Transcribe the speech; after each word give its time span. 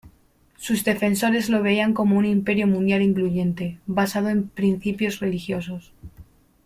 Sus 0.57 0.83
defensores 0.83 1.47
lo 1.47 1.61
veían 1.61 1.93
como 1.93 2.17
un 2.17 2.25
imperio 2.25 2.65
mundial 2.65 3.03
incluyente, 3.03 3.77
basado 3.85 4.29
en 4.29 4.49
principios 4.49 5.19
religiosos. 5.19 5.93